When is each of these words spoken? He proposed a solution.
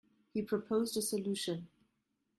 He 0.33 0.41
proposed 0.41 0.97
a 0.97 1.01
solution. 1.03 1.67